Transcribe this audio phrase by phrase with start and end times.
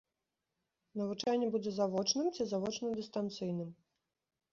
[1.01, 3.69] Навучанне будзе завочным ці завочна-дыстанцыйным.